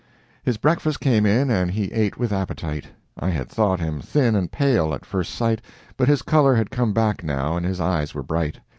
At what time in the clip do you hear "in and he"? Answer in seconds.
1.27-1.91